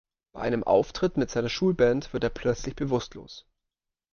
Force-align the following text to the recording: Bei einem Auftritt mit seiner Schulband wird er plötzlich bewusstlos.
Bei 0.33 0.41
einem 0.41 0.63
Auftritt 0.63 1.15
mit 1.17 1.29
seiner 1.29 1.49
Schulband 1.49 2.11
wird 2.11 2.23
er 2.23 2.31
plötzlich 2.31 2.75
bewusstlos. 2.75 3.45